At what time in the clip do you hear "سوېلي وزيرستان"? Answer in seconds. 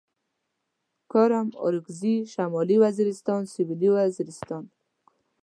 3.53-4.63